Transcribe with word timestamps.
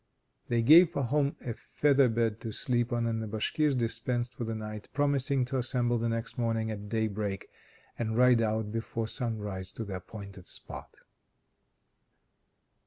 They 0.47 0.63
gave 0.63 0.93
Pahom 0.93 1.35
a 1.45 1.53
feather 1.53 2.09
bed 2.09 2.41
to 2.41 2.51
sleep 2.51 2.91
on, 2.91 3.05
and 3.05 3.21
the 3.21 3.27
Bashkirs 3.27 3.75
dispersed 3.77 4.33
for 4.33 4.45
the 4.45 4.55
night, 4.55 4.89
promising 4.95 5.45
to 5.45 5.59
assemble 5.59 5.99
the 5.99 6.09
next 6.09 6.39
morning 6.39 6.71
at 6.71 6.89
daybreak 6.89 7.47
and 7.99 8.17
ride 8.17 8.41
out 8.41 8.71
before 8.71 9.07
sunrise 9.07 9.71
to 9.73 9.83
the 9.85 9.97
appointed 9.97 10.47
spot. 10.47 10.95